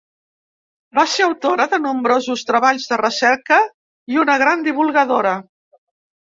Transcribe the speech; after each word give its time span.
Va 0.99 1.03
ser 1.15 1.25
autora 1.25 1.67
de 1.73 1.79
nombrosos 1.83 2.45
treballs 2.49 2.89
de 2.95 2.99
recerca 3.03 3.61
i 4.15 4.21
una 4.25 4.41
gran 4.47 4.67
divulgadora. 4.73 5.39